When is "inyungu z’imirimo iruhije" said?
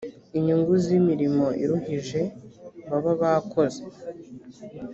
0.37-2.21